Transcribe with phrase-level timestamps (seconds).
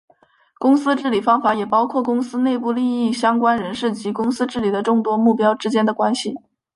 [0.57, 6.35] 公司治理方法也包括公司内部利益相关人士及公司治理的众多目标之间的关系。